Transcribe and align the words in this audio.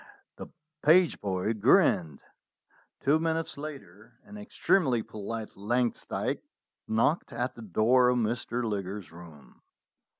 The 0.37 0.47
page 0.81 1.19
boy 1.21 1.53
grinned. 1.53 2.21
Two 3.01 3.19
minutes 3.19 3.55
later 3.55 4.15
an 4.23 4.35
extremely 4.35 5.03
polite 5.03 5.55
Langsdyke 5.55 6.41
knocked 6.87 7.31
at 7.31 7.53
the 7.53 7.61
door 7.61 8.09
of 8.09 8.17
Mr. 8.17 8.63
Liggers's 8.63 9.11
room. 9.11 9.61